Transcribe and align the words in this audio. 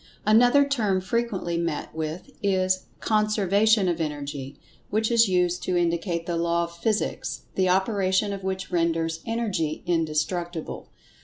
Another 0.25 0.67
term 0.67 0.99
frequently 0.99 1.57
met 1.57 1.93
with, 1.93 2.31
is 2.41 2.85
"Conservation 3.01 3.87
of 3.87 4.01
Energy," 4.01 4.57
which 4.89 5.11
is 5.11 5.29
used 5.29 5.61
to 5.61 5.77
indicate 5.77 6.25
that 6.25 6.37
Law 6.37 6.63
of 6.63 6.75
Physics 6.75 7.41
the 7.53 7.69
operation 7.69 8.33
of 8.33 8.41
which 8.43 8.71
renders 8.71 9.19
Energy 9.27 9.83
indestructible. 9.85 10.89